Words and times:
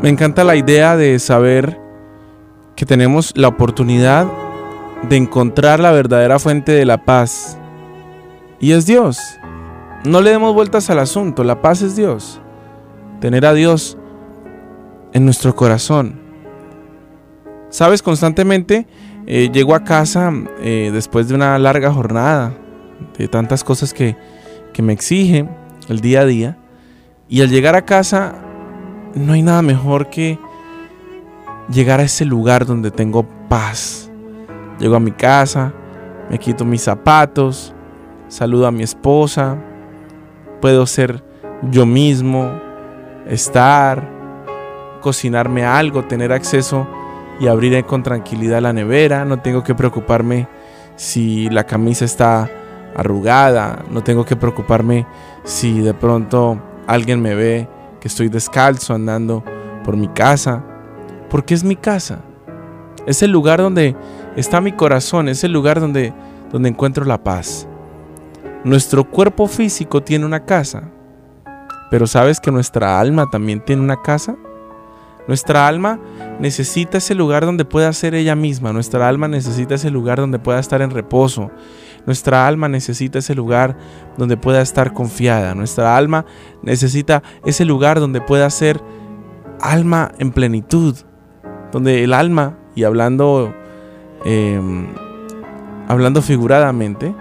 Me 0.00 0.10
encanta 0.10 0.44
la 0.44 0.54
idea 0.54 0.96
de 0.96 1.18
saber 1.18 1.80
que 2.76 2.86
tenemos 2.86 3.32
la 3.34 3.48
oportunidad 3.48 4.28
de 5.08 5.16
encontrar 5.16 5.80
la 5.80 5.90
verdadera 5.90 6.38
fuente 6.38 6.70
de 6.70 6.84
la 6.84 7.04
paz. 7.04 7.58
Y 8.60 8.72
es 8.72 8.86
Dios. 8.86 9.18
No 10.04 10.20
le 10.20 10.30
demos 10.30 10.54
vueltas 10.54 10.88
al 10.90 11.00
asunto, 11.00 11.42
la 11.42 11.60
paz 11.62 11.82
es 11.82 11.96
Dios. 11.96 12.40
Tener 13.20 13.44
a 13.44 13.54
Dios 13.54 13.98
en 15.12 15.24
nuestro 15.24 15.56
corazón. 15.56 16.20
Sabes, 17.68 18.00
constantemente 18.00 18.86
eh, 19.26 19.50
llego 19.52 19.74
a 19.74 19.82
casa 19.82 20.32
eh, 20.60 20.90
después 20.92 21.26
de 21.26 21.34
una 21.34 21.58
larga 21.58 21.92
jornada, 21.92 22.54
de 23.18 23.26
tantas 23.26 23.64
cosas 23.64 23.92
que, 23.92 24.16
que 24.72 24.80
me 24.80 24.92
exigen 24.92 25.50
el 25.88 26.00
día 26.00 26.20
a 26.20 26.24
día. 26.24 26.56
Y 27.28 27.42
al 27.42 27.50
llegar 27.50 27.74
a 27.74 27.84
casa, 27.84 28.36
no 29.18 29.32
hay 29.32 29.42
nada 29.42 29.62
mejor 29.62 30.08
que 30.08 30.38
llegar 31.70 32.00
a 32.00 32.04
ese 32.04 32.24
lugar 32.24 32.66
donde 32.66 32.90
tengo 32.90 33.26
paz. 33.48 34.10
Llego 34.78 34.96
a 34.96 35.00
mi 35.00 35.10
casa, 35.10 35.72
me 36.30 36.38
quito 36.38 36.64
mis 36.64 36.82
zapatos, 36.82 37.74
saludo 38.28 38.66
a 38.66 38.70
mi 38.70 38.82
esposa, 38.82 39.56
puedo 40.60 40.86
ser 40.86 41.22
yo 41.70 41.84
mismo, 41.84 42.50
estar, 43.26 44.08
cocinarme 45.00 45.64
algo, 45.64 46.04
tener 46.04 46.32
acceso 46.32 46.86
y 47.40 47.48
abrir 47.48 47.84
con 47.84 48.02
tranquilidad 48.02 48.62
la 48.62 48.72
nevera, 48.72 49.24
no 49.24 49.40
tengo 49.40 49.64
que 49.64 49.74
preocuparme 49.74 50.48
si 50.96 51.48
la 51.50 51.64
camisa 51.64 52.04
está 52.04 52.50
arrugada, 52.96 53.84
no 53.90 54.02
tengo 54.02 54.24
que 54.24 54.36
preocuparme 54.36 55.06
si 55.44 55.80
de 55.80 55.94
pronto 55.94 56.60
alguien 56.86 57.20
me 57.20 57.34
ve 57.34 57.68
que 58.00 58.08
estoy 58.08 58.28
descalzo 58.28 58.94
andando 58.94 59.44
por 59.84 59.96
mi 59.96 60.08
casa, 60.08 60.64
porque 61.30 61.54
es 61.54 61.64
mi 61.64 61.76
casa. 61.76 62.20
Es 63.06 63.22
el 63.22 63.30
lugar 63.30 63.60
donde 63.60 63.96
está 64.36 64.60
mi 64.60 64.72
corazón, 64.72 65.28
es 65.28 65.44
el 65.44 65.52
lugar 65.52 65.80
donde, 65.80 66.12
donde 66.52 66.68
encuentro 66.68 67.04
la 67.04 67.22
paz. 67.22 67.66
Nuestro 68.64 69.04
cuerpo 69.04 69.46
físico 69.46 70.02
tiene 70.02 70.26
una 70.26 70.44
casa, 70.44 70.82
pero 71.90 72.06
¿sabes 72.06 72.40
que 72.40 72.50
nuestra 72.50 73.00
alma 73.00 73.30
también 73.30 73.60
tiene 73.64 73.82
una 73.82 74.02
casa? 74.02 74.36
Nuestra 75.26 75.68
alma 75.68 76.00
necesita 76.40 76.98
ese 76.98 77.14
lugar 77.14 77.44
donde 77.44 77.64
pueda 77.64 77.92
ser 77.92 78.14
ella 78.14 78.34
misma, 78.34 78.72
nuestra 78.72 79.08
alma 79.08 79.28
necesita 79.28 79.74
ese 79.74 79.90
lugar 79.90 80.18
donde 80.18 80.38
pueda 80.38 80.58
estar 80.58 80.82
en 80.82 80.90
reposo, 80.90 81.50
nuestra 82.06 82.46
alma 82.46 82.68
necesita 82.68 83.18
ese 83.18 83.34
lugar 83.34 83.76
donde 84.16 84.36
pueda 84.36 84.62
estar 84.62 84.92
confiada, 84.92 85.54
nuestra 85.54 85.96
alma 85.96 86.24
necesita 86.62 87.22
ese 87.44 87.64
lugar 87.64 88.00
donde 88.00 88.20
pueda 88.20 88.48
ser 88.50 88.80
alma 89.60 90.12
en 90.18 90.32
plenitud, 90.32 90.96
donde 91.72 92.04
el 92.04 92.12
alma, 92.12 92.56
y 92.74 92.84
hablando, 92.84 93.54
em, 94.24 94.88
hablando 95.88 96.22
figuradamente, 96.22 97.14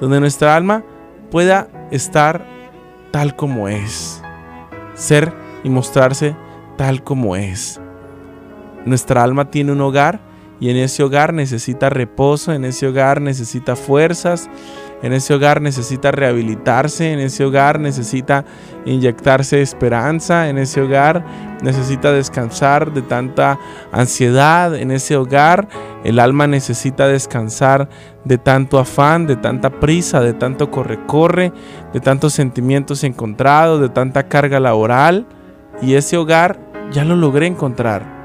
donde 0.00 0.20
nuestra 0.20 0.54
alma 0.54 0.84
pueda 1.30 1.68
estar 1.90 2.44
tal 3.10 3.34
como 3.36 3.68
es, 3.68 4.22
ser 4.94 5.32
y 5.64 5.70
mostrarse 5.70 6.36
tal 6.76 7.02
como 7.02 7.36
es. 7.36 7.80
Nuestra 8.84 9.22
alma 9.22 9.50
tiene 9.50 9.72
un 9.72 9.80
hogar 9.80 10.27
y 10.60 10.70
en 10.70 10.76
ese 10.76 11.02
hogar 11.02 11.32
necesita 11.32 11.88
reposo, 11.88 12.52
en 12.52 12.64
ese 12.64 12.86
hogar 12.86 13.20
necesita 13.20 13.76
fuerzas, 13.76 14.48
en 15.02 15.12
ese 15.12 15.32
hogar 15.34 15.62
necesita 15.62 16.10
rehabilitarse, 16.10 17.12
en 17.12 17.20
ese 17.20 17.44
hogar 17.44 17.78
necesita 17.78 18.44
inyectarse 18.84 19.62
esperanza, 19.62 20.48
en 20.48 20.58
ese 20.58 20.80
hogar 20.80 21.24
necesita 21.62 22.10
descansar 22.10 22.92
de 22.92 23.02
tanta 23.02 23.60
ansiedad, 23.92 24.74
en 24.74 24.90
ese 24.90 25.16
hogar 25.16 25.68
el 26.02 26.18
alma 26.18 26.48
necesita 26.48 27.06
descansar 27.06 27.88
de 28.24 28.38
tanto 28.38 28.80
afán, 28.80 29.28
de 29.28 29.36
tanta 29.36 29.70
prisa, 29.70 30.20
de 30.20 30.32
tanto 30.32 30.70
corre-corre, 30.70 31.52
de 31.92 32.00
tantos 32.00 32.32
sentimientos 32.32 33.04
encontrados, 33.04 33.80
de 33.80 33.88
tanta 33.88 34.28
carga 34.28 34.58
laboral. 34.58 35.26
Y 35.80 35.94
ese 35.94 36.16
hogar 36.16 36.58
ya 36.90 37.04
lo 37.04 37.14
logré 37.14 37.46
encontrar. 37.46 38.17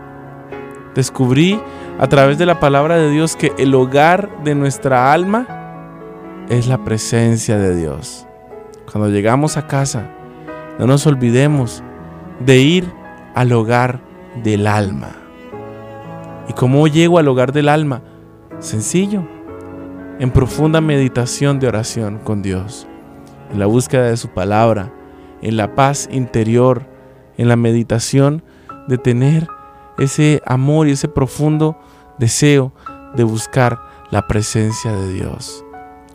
Descubrí 0.95 1.59
a 1.99 2.07
través 2.07 2.37
de 2.37 2.45
la 2.45 2.59
palabra 2.59 2.97
de 2.97 3.09
Dios 3.09 3.35
que 3.35 3.51
el 3.57 3.73
hogar 3.73 4.43
de 4.43 4.55
nuestra 4.55 5.11
alma 5.11 5.47
es 6.49 6.67
la 6.67 6.83
presencia 6.83 7.57
de 7.57 7.75
Dios. 7.75 8.27
Cuando 8.91 9.09
llegamos 9.09 9.57
a 9.57 9.67
casa, 9.67 10.09
no 10.77 10.85
nos 10.85 11.07
olvidemos 11.07 11.83
de 12.39 12.57
ir 12.57 12.91
al 13.33 13.51
hogar 13.53 14.01
del 14.43 14.67
alma. 14.67 15.09
¿Y 16.47 16.53
cómo 16.53 16.87
llego 16.87 17.17
al 17.17 17.27
hogar 17.27 17.53
del 17.53 17.69
alma? 17.69 18.01
Sencillo, 18.59 19.23
en 20.19 20.31
profunda 20.31 20.81
meditación 20.81 21.59
de 21.59 21.67
oración 21.67 22.19
con 22.23 22.41
Dios, 22.41 22.87
en 23.51 23.59
la 23.59 23.65
búsqueda 23.65 24.03
de 24.03 24.17
su 24.17 24.29
palabra, 24.29 24.93
en 25.41 25.57
la 25.57 25.73
paz 25.75 26.07
interior, 26.11 26.85
en 27.37 27.47
la 27.47 27.55
meditación 27.55 28.43
de 28.87 28.97
tener 28.97 29.47
ese 29.97 30.41
amor 30.45 30.87
y 30.87 30.91
ese 30.91 31.07
profundo 31.07 31.77
deseo 32.17 32.73
de 33.15 33.23
buscar 33.23 33.79
la 34.11 34.27
presencia 34.27 34.91
de 34.91 35.13
Dios. 35.13 35.63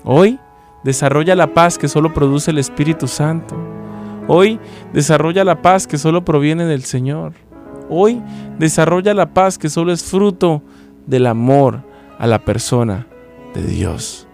Hoy 0.05 0.39
desarrolla 0.85 1.35
la 1.35 1.55
paz 1.55 1.79
que 1.79 1.89
solo 1.89 2.15
produce 2.15 2.51
el 2.51 2.59
Espíritu 2.59 3.09
Santo. 3.09 3.57
Hoy 4.27 4.61
desarrolla 4.93 5.45
la 5.45 5.63
paz 5.63 5.87
que 5.87 5.99
solo 5.99 6.25
proviene 6.25 6.65
del 6.65 6.85
Señor. 6.85 7.33
Hoy 7.91 8.23
desarrolla 8.59 9.15
la 9.15 9.33
paz 9.33 9.59
que 9.59 9.69
solo 9.69 9.93
es 9.93 10.05
fruto 10.05 10.63
del 11.07 11.27
amor 11.27 11.83
a 12.19 12.27
la 12.27 12.39
persona 12.39 13.07
de 13.55 13.63
Dios. 13.63 14.29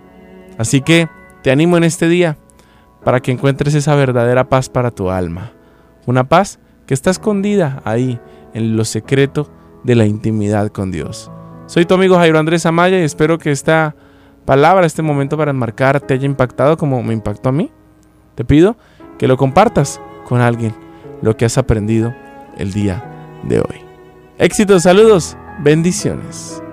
Así 0.59 0.81
que 0.81 1.09
te 1.43 1.51
animo 1.51 1.77
en 1.77 1.85
este 1.85 2.09
día 2.09 2.37
para 3.05 3.21
que 3.21 3.31
encuentres 3.31 3.75
esa 3.75 3.95
verdadera 3.95 4.49
paz 4.49 4.69
para 4.69 4.91
tu 4.91 5.11
alma. 5.11 5.53
Una 6.07 6.25
paz 6.25 6.59
que 6.87 6.95
está 6.95 7.11
escondida 7.11 7.83
ahí 7.85 8.21
en 8.55 8.77
lo 8.77 8.85
secreto 8.85 9.51
de 9.83 9.95
la 9.95 10.07
intimidad 10.07 10.69
con 10.69 10.91
Dios. 10.91 11.31
Soy 11.67 11.85
tu 11.85 11.95
amigo 11.95 12.17
Jairo 12.17 12.39
Andrés 12.39 12.67
Amaya 12.67 12.99
y 12.99 13.03
espero 13.03 13.39
que 13.39 13.51
esta 13.51 13.95
palabra, 14.45 14.87
este 14.87 15.03
momento 15.03 15.37
para 15.37 15.51
enmarcar 15.51 16.01
te 16.01 16.15
haya 16.15 16.27
impactado 16.27 16.77
como 16.77 17.03
me 17.03 17.13
impactó 17.15 17.51
a 17.51 17.53
mí. 17.53 17.71
Te 18.35 18.45
pido 18.45 18.77
que 19.19 19.29
lo 19.29 19.37
compartas 19.37 20.01
con 20.27 20.41
alguien, 20.41 20.75
lo 21.23 21.37
que 21.37 21.45
has 21.45 21.59
aprendido 21.59 22.15
el 22.57 22.73
día 22.73 23.41
de 23.43 23.61
hoy. 23.61 23.81
Éxitos, 24.39 24.83
saludos, 24.83 25.37
bendiciones. 25.61 26.64